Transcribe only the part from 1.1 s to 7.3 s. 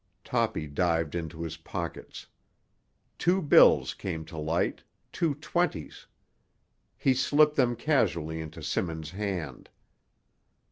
into his pockets. Two bills came to light—two twenties. He